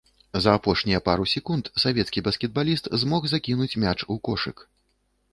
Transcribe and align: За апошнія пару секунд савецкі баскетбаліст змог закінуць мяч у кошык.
За 0.43 0.51
апошнія 0.59 0.99
пару 1.09 1.25
секунд 1.33 1.67
савецкі 1.83 2.23
баскетбаліст 2.27 2.89
змог 3.01 3.27
закінуць 3.33 3.79
мяч 3.83 3.95
у 4.15 4.17
кошык. 4.29 4.65